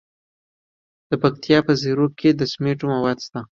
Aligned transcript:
د 1.09 1.11
پکتیکا 1.21 1.59
په 1.67 1.73
زیروک 1.81 2.11
کې 2.19 2.29
د 2.33 2.41
سمنټو 2.51 2.85
مواد 2.93 3.17
شته. 3.25 3.39